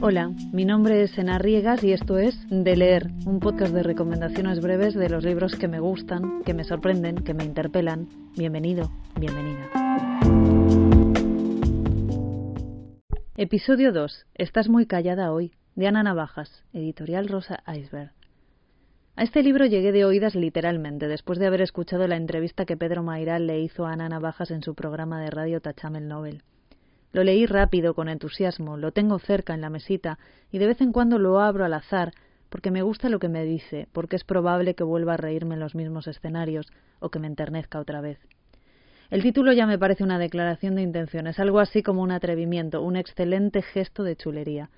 Hola, 0.00 0.30
mi 0.52 0.64
nombre 0.64 1.02
es 1.02 1.18
Ena 1.18 1.38
Riegas 1.38 1.82
y 1.82 1.92
esto 1.92 2.18
es 2.18 2.38
De 2.48 2.76
Leer, 2.76 3.08
un 3.26 3.40
podcast 3.40 3.74
de 3.74 3.82
recomendaciones 3.82 4.60
breves 4.60 4.94
de 4.94 5.08
los 5.08 5.24
libros 5.24 5.56
que 5.56 5.66
me 5.66 5.80
gustan, 5.80 6.44
que 6.44 6.54
me 6.54 6.62
sorprenden, 6.62 7.16
que 7.16 7.34
me 7.34 7.42
interpelan. 7.42 8.08
Bienvenido, 8.36 8.92
bienvenida. 9.18 9.68
Episodio 13.36 13.92
2. 13.92 14.26
Estás 14.34 14.68
muy 14.68 14.86
callada 14.86 15.32
hoy, 15.32 15.52
de 15.74 15.88
Ana 15.88 16.04
Navajas, 16.04 16.62
editorial 16.72 17.26
Rosa 17.26 17.64
Iceberg. 17.66 18.12
A 19.16 19.24
este 19.24 19.42
libro 19.42 19.66
llegué 19.66 19.90
de 19.90 20.04
oídas 20.04 20.36
literalmente, 20.36 21.08
después 21.08 21.40
de 21.40 21.48
haber 21.48 21.60
escuchado 21.60 22.06
la 22.06 22.16
entrevista 22.16 22.66
que 22.66 22.76
Pedro 22.76 23.02
Mairal 23.02 23.48
le 23.48 23.58
hizo 23.60 23.84
a 23.84 23.94
Ana 23.94 24.08
Navajas 24.08 24.52
en 24.52 24.62
su 24.62 24.76
programa 24.76 25.20
de 25.20 25.30
radio 25.30 25.60
Tachamel 25.60 26.06
Nobel. 26.06 26.44
Lo 27.12 27.24
leí 27.24 27.46
rápido, 27.46 27.94
con 27.94 28.08
entusiasmo, 28.08 28.76
lo 28.76 28.92
tengo 28.92 29.18
cerca 29.18 29.54
en 29.54 29.60
la 29.60 29.70
mesita, 29.70 30.18
y 30.52 30.58
de 30.58 30.66
vez 30.66 30.80
en 30.80 30.92
cuando 30.92 31.18
lo 31.18 31.40
abro 31.40 31.64
al 31.64 31.74
azar, 31.74 32.12
porque 32.48 32.70
me 32.70 32.82
gusta 32.82 33.08
lo 33.08 33.18
que 33.18 33.28
me 33.28 33.44
dice, 33.44 33.88
porque 33.92 34.16
es 34.16 34.24
probable 34.24 34.74
que 34.74 34.84
vuelva 34.84 35.14
a 35.14 35.18
reírme 35.18 35.54
en 35.54 35.60
los 35.60 35.74
mismos 35.74 36.06
escenarios, 36.06 36.70
o 37.00 37.10
que 37.10 37.18
me 37.18 37.26
enternezca 37.26 37.80
otra 37.80 38.00
vez. 38.00 38.18
El 39.10 39.22
título 39.22 39.52
ya 39.52 39.66
me 39.66 39.78
parece 39.78 40.04
una 40.04 40.18
declaración 40.18 40.74
de 40.74 40.82
intenciones, 40.82 41.38
algo 41.38 41.60
así 41.60 41.82
como 41.82 42.02
un 42.02 42.10
atrevimiento, 42.10 42.82
un 42.82 42.96
excelente 42.96 43.62
gesto 43.62 44.02
de 44.02 44.16
chulería. 44.16 44.68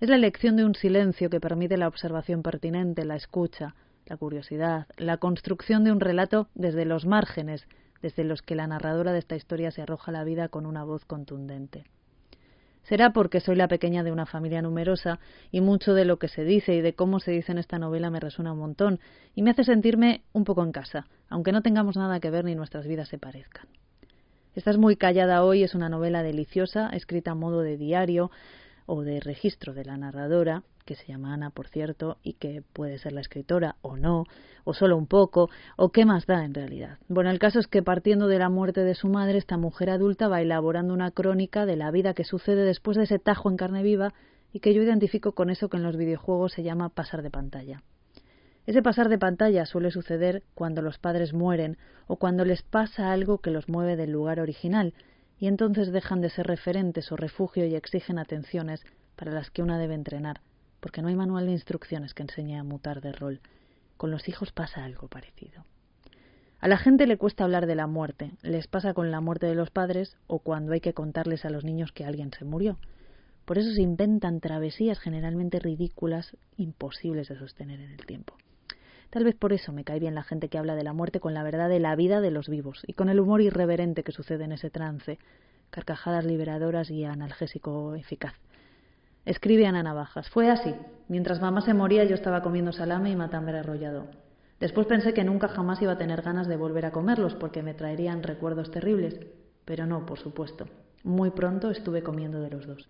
Es 0.00 0.08
la 0.08 0.14
elección 0.14 0.56
de 0.56 0.64
un 0.64 0.74
silencio 0.76 1.28
que 1.28 1.40
permite 1.40 1.76
la 1.76 1.88
observación 1.88 2.42
pertinente, 2.42 3.04
la 3.04 3.16
escucha, 3.16 3.74
la 4.06 4.16
curiosidad, 4.16 4.86
la 4.96 5.16
construcción 5.16 5.82
de 5.82 5.92
un 5.92 6.00
relato 6.00 6.48
desde 6.54 6.84
los 6.84 7.04
márgenes, 7.04 7.66
desde 8.02 8.24
los 8.24 8.42
que 8.42 8.54
la 8.54 8.66
narradora 8.66 9.12
de 9.12 9.18
esta 9.18 9.36
historia 9.36 9.70
se 9.70 9.82
arroja 9.82 10.10
a 10.10 10.14
la 10.14 10.24
vida 10.24 10.48
con 10.48 10.66
una 10.66 10.84
voz 10.84 11.04
contundente. 11.04 11.84
Será 12.82 13.12
porque 13.12 13.40
soy 13.40 13.56
la 13.56 13.68
pequeña 13.68 14.02
de 14.02 14.10
una 14.10 14.26
familia 14.26 14.62
numerosa 14.62 15.20
y 15.50 15.60
mucho 15.60 15.94
de 15.94 16.04
lo 16.04 16.18
que 16.18 16.28
se 16.28 16.44
dice 16.44 16.74
y 16.74 16.80
de 16.80 16.94
cómo 16.94 17.20
se 17.20 17.30
dice 17.30 17.52
en 17.52 17.58
esta 17.58 17.78
novela 17.78 18.10
me 18.10 18.20
resuena 18.20 18.52
un 18.52 18.58
montón 18.58 19.00
y 19.34 19.42
me 19.42 19.50
hace 19.50 19.64
sentirme 19.64 20.22
un 20.32 20.44
poco 20.44 20.62
en 20.62 20.72
casa, 20.72 21.06
aunque 21.28 21.52
no 21.52 21.62
tengamos 21.62 21.96
nada 21.96 22.20
que 22.20 22.30
ver 22.30 22.44
ni 22.44 22.54
nuestras 22.54 22.86
vidas 22.86 23.08
se 23.08 23.18
parezcan. 23.18 23.66
Estás 24.54 24.78
muy 24.78 24.96
callada 24.96 25.44
hoy 25.44 25.62
es 25.62 25.74
una 25.74 25.88
novela 25.88 26.22
deliciosa, 26.22 26.88
escrita 26.88 27.32
a 27.32 27.34
modo 27.36 27.60
de 27.60 27.76
diario 27.76 28.30
o 28.86 29.02
de 29.02 29.20
registro 29.20 29.74
de 29.74 29.84
la 29.84 29.96
narradora, 29.96 30.64
que 30.90 30.96
se 30.96 31.06
llama 31.06 31.32
Ana, 31.32 31.50
por 31.50 31.68
cierto, 31.68 32.16
y 32.24 32.32
que 32.32 32.64
puede 32.72 32.98
ser 32.98 33.12
la 33.12 33.20
escritora 33.20 33.76
o 33.80 33.96
no, 33.96 34.24
o 34.64 34.74
solo 34.74 34.96
un 34.96 35.06
poco, 35.06 35.48
o 35.76 35.90
qué 35.90 36.04
más 36.04 36.26
da 36.26 36.44
en 36.44 36.52
realidad. 36.52 36.98
Bueno, 37.06 37.30
el 37.30 37.38
caso 37.38 37.60
es 37.60 37.68
que 37.68 37.80
partiendo 37.80 38.26
de 38.26 38.40
la 38.40 38.48
muerte 38.48 38.82
de 38.82 38.96
su 38.96 39.06
madre, 39.06 39.38
esta 39.38 39.56
mujer 39.56 39.88
adulta 39.90 40.26
va 40.26 40.42
elaborando 40.42 40.92
una 40.92 41.12
crónica 41.12 41.64
de 41.64 41.76
la 41.76 41.92
vida 41.92 42.12
que 42.12 42.24
sucede 42.24 42.64
después 42.64 42.96
de 42.96 43.04
ese 43.04 43.20
tajo 43.20 43.48
en 43.48 43.56
carne 43.56 43.84
viva 43.84 44.14
y 44.52 44.58
que 44.58 44.74
yo 44.74 44.82
identifico 44.82 45.30
con 45.30 45.48
eso 45.48 45.68
que 45.68 45.76
en 45.76 45.84
los 45.84 45.96
videojuegos 45.96 46.54
se 46.54 46.64
llama 46.64 46.88
pasar 46.88 47.22
de 47.22 47.30
pantalla. 47.30 47.84
Ese 48.66 48.82
pasar 48.82 49.08
de 49.10 49.18
pantalla 49.18 49.66
suele 49.66 49.92
suceder 49.92 50.42
cuando 50.56 50.82
los 50.82 50.98
padres 50.98 51.32
mueren 51.32 51.78
o 52.08 52.16
cuando 52.16 52.44
les 52.44 52.62
pasa 52.62 53.12
algo 53.12 53.38
que 53.38 53.52
los 53.52 53.68
mueve 53.68 53.94
del 53.94 54.10
lugar 54.10 54.40
original, 54.40 54.92
y 55.38 55.46
entonces 55.46 55.92
dejan 55.92 56.20
de 56.20 56.30
ser 56.30 56.48
referentes 56.48 57.12
o 57.12 57.16
refugio 57.16 57.64
y 57.64 57.76
exigen 57.76 58.18
atenciones 58.18 58.82
para 59.14 59.30
las 59.30 59.52
que 59.52 59.62
una 59.62 59.78
debe 59.78 59.94
entrenar 59.94 60.40
porque 60.80 61.02
no 61.02 61.08
hay 61.08 61.16
manual 61.16 61.46
de 61.46 61.52
instrucciones 61.52 62.14
que 62.14 62.22
enseñe 62.22 62.56
a 62.58 62.64
mutar 62.64 63.00
de 63.00 63.12
rol. 63.12 63.40
Con 63.96 64.10
los 64.10 64.28
hijos 64.28 64.52
pasa 64.52 64.84
algo 64.84 65.08
parecido. 65.08 65.64
A 66.60 66.68
la 66.68 66.76
gente 66.76 67.06
le 67.06 67.16
cuesta 67.16 67.44
hablar 67.44 67.66
de 67.66 67.74
la 67.74 67.86
muerte, 67.86 68.32
les 68.42 68.66
pasa 68.66 68.92
con 68.92 69.10
la 69.10 69.20
muerte 69.20 69.46
de 69.46 69.54
los 69.54 69.70
padres 69.70 70.16
o 70.26 70.40
cuando 70.40 70.72
hay 70.72 70.80
que 70.80 70.92
contarles 70.92 71.44
a 71.44 71.50
los 71.50 71.64
niños 71.64 71.92
que 71.92 72.04
alguien 72.04 72.32
se 72.32 72.44
murió. 72.44 72.78
Por 73.46 73.58
eso 73.58 73.72
se 73.72 73.80
inventan 73.82 74.40
travesías 74.40 74.98
generalmente 74.98 75.58
ridículas, 75.58 76.36
imposibles 76.56 77.28
de 77.28 77.38
sostener 77.38 77.80
en 77.80 77.92
el 77.92 78.04
tiempo. 78.04 78.34
Tal 79.08 79.24
vez 79.24 79.34
por 79.34 79.52
eso 79.52 79.72
me 79.72 79.84
cae 79.84 79.98
bien 79.98 80.14
la 80.14 80.22
gente 80.22 80.48
que 80.48 80.58
habla 80.58 80.76
de 80.76 80.84
la 80.84 80.92
muerte 80.92 81.18
con 81.18 81.34
la 81.34 81.42
verdad 81.42 81.68
de 81.68 81.80
la 81.80 81.96
vida 81.96 82.20
de 82.20 82.30
los 82.30 82.48
vivos 82.48 82.82
y 82.86 82.92
con 82.92 83.08
el 83.08 83.18
humor 83.18 83.40
irreverente 83.40 84.04
que 84.04 84.12
sucede 84.12 84.44
en 84.44 84.52
ese 84.52 84.70
trance, 84.70 85.18
carcajadas 85.70 86.24
liberadoras 86.24 86.90
y 86.90 87.04
analgésico 87.04 87.94
eficaz. 87.96 88.34
Escribe 89.24 89.66
Ana 89.66 89.82
Navajas. 89.82 90.28
Fue 90.30 90.50
así. 90.50 90.74
Mientras 91.08 91.40
mamá 91.40 91.60
se 91.60 91.74
moría 91.74 92.04
yo 92.04 92.14
estaba 92.14 92.42
comiendo 92.42 92.72
salame 92.72 93.10
y 93.10 93.16
matambre 93.16 93.58
arrollado. 93.58 94.06
Después 94.60 94.86
pensé 94.86 95.14
que 95.14 95.24
nunca 95.24 95.48
jamás 95.48 95.80
iba 95.82 95.92
a 95.92 95.98
tener 95.98 96.22
ganas 96.22 96.46
de 96.46 96.56
volver 96.56 96.86
a 96.86 96.92
comerlos 96.92 97.34
porque 97.34 97.62
me 97.62 97.74
traerían 97.74 98.22
recuerdos 98.22 98.70
terribles. 98.70 99.18
Pero 99.64 99.86
no, 99.86 100.06
por 100.06 100.18
supuesto. 100.18 100.66
Muy 101.02 101.30
pronto 101.30 101.70
estuve 101.70 102.02
comiendo 102.02 102.40
de 102.40 102.50
los 102.50 102.66
dos. 102.66 102.88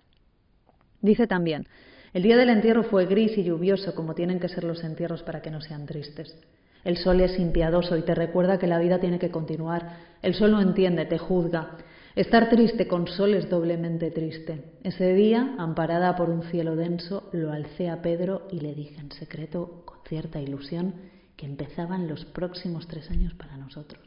Dice 1.00 1.26
también, 1.26 1.66
el 2.12 2.22
día 2.22 2.36
del 2.36 2.50
entierro 2.50 2.82
fue 2.82 3.06
gris 3.06 3.38
y 3.38 3.44
lluvioso 3.44 3.94
como 3.94 4.14
tienen 4.14 4.40
que 4.40 4.48
ser 4.48 4.64
los 4.64 4.82
entierros 4.82 5.22
para 5.22 5.40
que 5.40 5.50
no 5.50 5.60
sean 5.60 5.86
tristes. 5.86 6.36
El 6.84 6.96
sol 6.96 7.20
es 7.20 7.38
impiadoso 7.38 7.96
y 7.96 8.02
te 8.02 8.14
recuerda 8.14 8.58
que 8.58 8.66
la 8.66 8.78
vida 8.78 8.98
tiene 8.98 9.18
que 9.18 9.30
continuar. 9.30 9.96
El 10.22 10.34
sol 10.34 10.50
no 10.50 10.60
entiende, 10.60 11.04
te 11.04 11.18
juzga. 11.18 11.76
Estar 12.16 12.48
triste 12.50 12.88
con 12.88 13.06
sol 13.06 13.34
es 13.34 13.48
doblemente 13.48 14.10
triste. 14.10 14.72
Ese 14.82 15.14
día, 15.14 15.54
amparada 15.58 16.16
por 16.16 16.28
un 16.28 16.42
cielo 16.42 16.74
denso, 16.74 17.30
lo 17.32 17.52
alcé 17.52 17.88
a 17.88 18.02
Pedro 18.02 18.48
y 18.50 18.58
le 18.58 18.74
dije 18.74 19.00
en 19.00 19.12
secreto, 19.12 19.82
con 19.84 19.98
cierta 20.08 20.40
ilusión, 20.40 20.94
que 21.36 21.46
empezaban 21.46 22.08
los 22.08 22.24
próximos 22.24 22.88
tres 22.88 23.08
años 23.12 23.34
para 23.34 23.56
nosotros, 23.56 24.02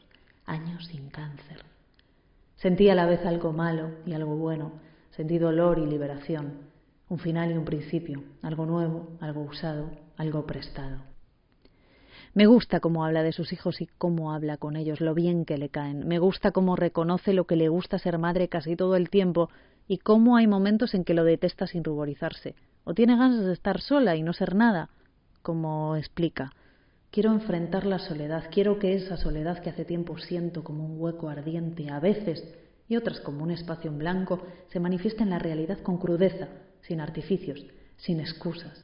años 0.46 0.86
sin 0.88 1.10
cáncer. 1.12 1.64
Sentí 2.58 2.90
a 2.90 2.96
la 2.96 3.06
vez 3.06 3.26
algo 3.26 3.54
malo 3.54 3.92
y 4.06 4.12
algo 4.12 4.36
bueno, 4.36 4.74
sentí 5.12 5.38
dolor 5.38 5.80
y 5.80 5.86
liberación, 5.86 6.56
un 7.08 7.20
final 7.20 7.52
y 7.52 7.58
un 7.58 7.64
principio, 7.64 8.22
algo 8.42 8.66
nuevo, 8.66 9.12
algo 9.22 9.44
usado, 9.44 9.90
algo 10.18 10.46
prestado. 10.46 11.13
Me 12.36 12.48
gusta 12.48 12.80
cómo 12.80 13.06
habla 13.06 13.22
de 13.22 13.32
sus 13.32 13.54
hijos 13.54 13.80
y 13.80 13.88
cómo 14.00 14.34
habla 14.34 14.58
con 14.58 14.76
ellos, 14.76 15.02
lo 15.02 15.14
bien 15.14 15.46
que 15.46 15.60
le 15.60 15.70
caen. 15.70 16.08
Me 16.08 16.18
gusta 16.18 16.52
cómo 16.52 16.76
reconoce 16.76 17.32
lo 17.32 17.46
que 17.46 17.56
le 17.56 17.70
gusta 17.70 18.00
ser 18.00 18.18
madre 18.18 18.48
casi 18.48 18.76
todo 18.76 18.96
el 18.96 19.12
tiempo 19.12 19.50
y 19.88 20.00
cómo 20.00 20.36
hay 20.36 20.48
momentos 20.48 20.96
en 20.96 21.04
que 21.04 21.14
lo 21.14 21.26
detesta 21.26 21.68
sin 21.68 21.84
ruborizarse. 21.84 22.56
O 22.86 22.96
tiene 22.96 23.16
ganas 23.16 23.46
de 23.46 23.54
estar 23.54 23.82
sola 23.82 24.16
y 24.16 24.24
no 24.24 24.34
ser 24.34 24.56
nada, 24.56 24.90
como 25.44 25.96
explica. 25.96 26.52
Quiero 27.12 27.32
enfrentar 27.32 27.86
la 27.86 28.00
soledad, 28.00 28.46
quiero 28.52 28.80
que 28.80 28.96
esa 28.96 29.16
soledad 29.16 29.62
que 29.62 29.70
hace 29.70 29.86
tiempo 29.86 30.18
siento 30.18 30.64
como 30.64 30.84
un 30.84 31.00
hueco 31.00 31.30
ardiente 31.30 31.92
a 31.92 32.00
veces 32.00 32.44
y 32.90 32.96
otras 32.96 33.20
como 33.20 33.44
un 33.44 33.52
espacio 33.52 33.92
en 33.92 34.00
blanco 34.00 34.42
se 34.70 34.80
manifieste 34.80 35.22
en 35.22 35.30
la 35.30 35.38
realidad 35.38 35.78
con 35.84 36.00
crudeza, 36.00 36.48
sin 36.82 37.00
artificios, 37.00 37.64
sin 37.98 38.20
excusas. 38.20 38.84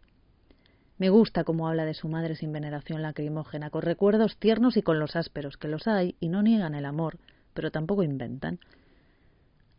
Me 1.00 1.10
gusta 1.10 1.46
cómo 1.46 1.70
habla 1.70 1.86
de 1.86 1.94
su 1.94 2.10
madre 2.10 2.36
sin 2.36 2.52
veneración 2.52 3.02
lacrimógena, 3.02 3.70
con 3.70 3.84
recuerdos 3.84 4.36
tiernos 4.36 4.76
y 4.76 4.82
con 4.82 5.00
los 5.00 5.16
ásperos, 5.16 5.56
que 5.56 5.70
los 5.70 5.88
hay 5.88 6.16
y 6.20 6.28
no 6.28 6.44
niegan 6.44 6.76
el 6.76 6.84
amor, 6.84 7.18
pero 7.54 7.72
tampoco 7.72 8.04
inventan. 8.04 8.60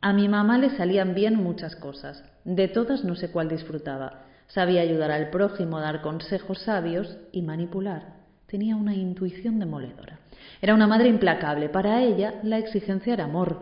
A 0.00 0.14
mi 0.14 0.30
mamá 0.30 0.56
le 0.56 0.70
salían 0.70 1.14
bien 1.14 1.36
muchas 1.36 1.76
cosas, 1.76 2.24
de 2.44 2.68
todas 2.68 3.04
no 3.04 3.16
sé 3.16 3.30
cuál 3.30 3.50
disfrutaba. 3.50 4.24
Sabía 4.46 4.80
ayudar 4.80 5.10
al 5.10 5.28
prójimo, 5.28 5.78
dar 5.78 6.00
consejos 6.00 6.60
sabios 6.62 7.18
y 7.32 7.42
manipular. 7.42 8.14
Tenía 8.46 8.74
una 8.76 8.94
intuición 8.94 9.58
demoledora. 9.58 10.20
Era 10.62 10.74
una 10.74 10.86
madre 10.86 11.10
implacable. 11.10 11.68
Para 11.68 12.02
ella 12.02 12.40
la 12.42 12.56
exigencia 12.56 13.12
era 13.12 13.24
amor. 13.24 13.60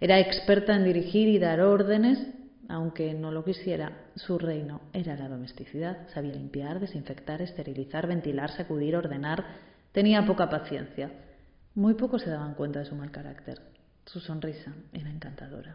Era 0.00 0.20
experta 0.20 0.76
en 0.76 0.84
dirigir 0.84 1.26
y 1.26 1.40
dar 1.40 1.60
órdenes 1.60 2.24
aunque 2.70 3.12
no 3.14 3.32
lo 3.32 3.44
quisiera, 3.44 3.92
su 4.14 4.38
reino 4.38 4.80
era 4.92 5.16
la 5.16 5.28
domesticidad. 5.28 6.08
Sabía 6.14 6.32
limpiar, 6.32 6.78
desinfectar, 6.78 7.42
esterilizar, 7.42 8.06
ventilar, 8.06 8.50
sacudir, 8.50 8.94
ordenar. 8.94 9.44
Tenía 9.92 10.24
poca 10.24 10.48
paciencia. 10.48 11.10
Muy 11.74 11.94
pocos 11.94 12.22
se 12.22 12.30
daban 12.30 12.54
cuenta 12.54 12.78
de 12.78 12.84
su 12.84 12.94
mal 12.94 13.10
carácter. 13.10 13.60
Su 14.06 14.20
sonrisa 14.20 14.72
era 14.92 15.10
encantadora. 15.10 15.74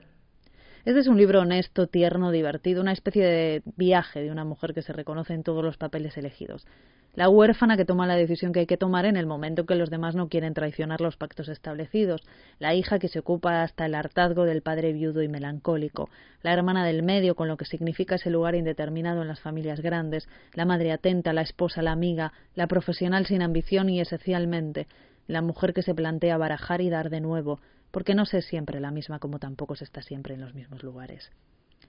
Este 0.85 0.99
es 0.99 1.07
un 1.07 1.17
libro 1.17 1.41
honesto, 1.41 1.87
tierno, 1.87 2.29
divertido, 2.29 2.79
una 2.79 2.91
especie 2.91 3.25
de 3.25 3.63
viaje 3.75 4.21
de 4.21 4.29
una 4.29 4.45
mujer 4.45 4.75
que 4.75 4.83
se 4.83 4.93
reconoce 4.93 5.33
en 5.33 5.41
todos 5.41 5.63
los 5.63 5.77
papeles 5.77 6.15
elegidos. 6.15 6.67
La 7.15 7.27
huérfana 7.27 7.75
que 7.75 7.85
toma 7.85 8.05
la 8.05 8.15
decisión 8.15 8.53
que 8.53 8.59
hay 8.59 8.65
que 8.67 8.77
tomar 8.77 9.05
en 9.05 9.17
el 9.17 9.25
momento 9.25 9.65
que 9.65 9.73
los 9.73 9.89
demás 9.89 10.13
no 10.13 10.29
quieren 10.29 10.53
traicionar 10.53 11.01
los 11.01 11.17
pactos 11.17 11.49
establecidos, 11.49 12.21
la 12.59 12.75
hija 12.75 12.99
que 12.99 13.07
se 13.07 13.17
ocupa 13.17 13.63
hasta 13.63 13.87
el 13.87 13.95
hartazgo 13.95 14.43
del 14.43 14.61
padre 14.61 14.93
viudo 14.93 15.23
y 15.23 15.27
melancólico, 15.27 16.07
la 16.43 16.53
hermana 16.53 16.85
del 16.85 17.01
medio 17.01 17.33
con 17.33 17.47
lo 17.47 17.57
que 17.57 17.65
significa 17.65 18.15
ese 18.15 18.29
lugar 18.29 18.53
indeterminado 18.53 19.23
en 19.23 19.27
las 19.27 19.39
familias 19.39 19.79
grandes, 19.79 20.29
la 20.53 20.65
madre 20.65 20.91
atenta, 20.91 21.33
la 21.33 21.41
esposa, 21.41 21.81
la 21.81 21.93
amiga, 21.93 22.31
la 22.53 22.67
profesional 22.67 23.25
sin 23.25 23.41
ambición 23.41 23.89
y 23.89 24.01
esencialmente 24.01 24.85
la 25.25 25.41
mujer 25.41 25.73
que 25.73 25.81
se 25.81 25.95
plantea 25.95 26.37
barajar 26.37 26.81
y 26.81 26.91
dar 26.91 27.09
de 27.09 27.21
nuevo, 27.21 27.59
porque 27.95 28.13
no 28.13 28.25
sé 28.25 28.41
siempre 28.41 28.81
la 28.81 28.91
misma 28.91 29.19
como 29.19 29.39
tampoco 29.39 29.77
se 29.77 29.85
está 29.85 30.01
siempre 30.01 30.33
en 30.33 30.41
los 30.41 30.53
mismos 30.53 30.83
lugares. 30.83 31.31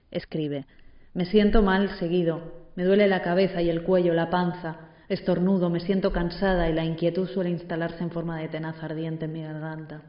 Escribe 0.09 0.65
Me 1.13 1.25
siento 1.25 1.61
mal 1.61 1.99
seguido, 1.99 2.69
me 2.77 2.85
duele 2.85 3.09
la 3.09 3.21
cabeza 3.21 3.61
y 3.61 3.69
el 3.69 3.83
cuello, 3.83 4.13
la 4.13 4.29
panza, 4.29 4.87
Estornudo, 5.09 5.69
me 5.69 5.81
siento 5.81 6.13
cansada 6.13 6.69
y 6.69 6.73
la 6.73 6.85
inquietud 6.85 7.27
suele 7.27 7.49
instalarse 7.49 8.01
en 8.03 8.11
forma 8.11 8.39
de 8.39 8.47
tenaz 8.47 8.81
ardiente 8.81 9.25
en 9.25 9.33
mi 9.33 9.41
garganta. 9.41 10.03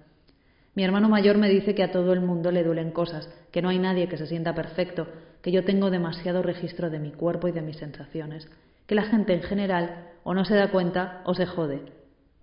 Mi 0.76 0.84
hermano 0.84 1.08
mayor 1.08 1.36
me 1.36 1.48
dice 1.48 1.74
que 1.74 1.82
a 1.82 1.90
todo 1.90 2.12
el 2.12 2.20
mundo 2.20 2.52
le 2.52 2.62
duelen 2.62 2.92
cosas, 2.92 3.28
que 3.50 3.60
no 3.60 3.68
hay 3.68 3.80
nadie 3.80 4.08
que 4.08 4.18
se 4.18 4.28
sienta 4.28 4.54
perfecto, 4.54 5.08
que 5.42 5.50
yo 5.50 5.64
tengo 5.64 5.90
demasiado 5.90 6.44
registro 6.44 6.90
de 6.90 7.00
mi 7.00 7.10
cuerpo 7.10 7.48
y 7.48 7.52
de 7.52 7.62
mis 7.62 7.78
sensaciones, 7.78 8.48
que 8.86 8.94
la 8.94 9.06
gente 9.06 9.34
en 9.34 9.42
general 9.42 10.10
o 10.22 10.32
no 10.32 10.44
se 10.44 10.54
da 10.54 10.70
cuenta 10.70 11.22
o 11.24 11.34
se 11.34 11.46
jode. 11.46 11.82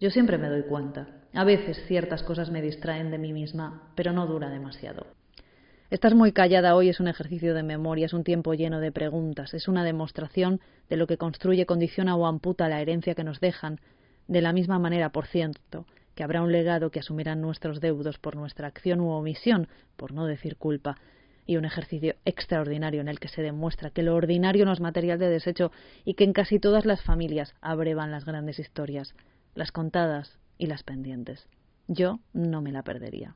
Yo 0.02 0.10
siempre 0.10 0.38
me 0.38 0.50
doy 0.50 0.64
cuenta. 0.64 1.08
A 1.36 1.44
veces 1.44 1.84
ciertas 1.86 2.24
cosas 2.24 2.50
me 2.50 2.62
distraen 2.62 3.12
de 3.12 3.18
mí 3.18 3.34
misma, 3.34 3.92
pero 3.96 4.14
no 4.14 4.26
dura 4.26 4.50
demasiado. 4.50 5.06
Estás 5.90 6.14
muy 6.14 6.32
callada 6.32 6.76
hoy 6.76 6.88
es 6.88 7.02
un 7.02 7.10
ejercicio 7.10 7.54
de 7.54 7.62
memoria, 7.62 8.06
es 8.06 8.14
un 8.14 8.24
tiempo 8.24 8.54
lleno 8.54 8.80
de 8.80 8.94
preguntas, 8.94 9.54
es 9.54 9.68
una 9.68 9.84
demostración 9.84 10.62
de 10.90 10.96
lo 10.96 11.08
que 11.08 11.18
construye, 11.18 11.66
condiciona 11.66 12.16
o 12.16 12.26
amputa 12.26 12.70
la 12.70 12.80
herencia 12.80 13.16
que 13.16 13.26
nos 13.26 13.42
dejan, 13.42 13.82
de 14.30 14.42
la 14.42 14.54
misma 14.54 14.80
manera, 14.80 15.10
por 15.10 15.28
cierto, 15.28 15.86
que 16.16 16.24
habrá 16.24 16.42
un 16.42 16.54
legado 16.54 16.90
que 16.90 17.00
asumirán 17.00 17.42
nuestros 17.42 17.82
deudos 17.82 18.18
por 18.18 18.38
nuestra 18.38 18.68
acción 18.68 19.02
u 19.02 19.10
omisión, 19.10 19.68
por 19.98 20.14
no 20.14 20.28
decir 20.28 20.56
culpa, 20.56 20.96
y 21.46 21.58
un 21.58 21.66
ejercicio 21.66 22.16
extraordinario 22.24 23.02
en 23.02 23.10
el 23.10 23.20
que 23.20 23.28
se 23.28 23.42
demuestra 23.42 23.90
que 23.90 24.04
lo 24.04 24.16
ordinario 24.16 24.64
no 24.64 24.72
es 24.72 24.80
material 24.80 25.20
de 25.20 25.30
desecho 25.30 25.74
y 26.06 26.14
que 26.14 26.24
en 26.24 26.32
casi 26.32 26.60
todas 26.60 26.86
las 26.86 27.02
familias 27.02 27.54
abrevan 27.60 28.10
las 28.10 28.24
grandes 28.24 28.58
historias, 28.58 29.14
las 29.54 29.74
contadas 29.74 30.40
y 30.58 30.68
las 30.68 30.84
pendientes. 30.84 31.48
Yo 31.88 32.20
no 32.34 32.62
me 32.62 32.72
la 32.72 32.84
perdería. 32.84 33.36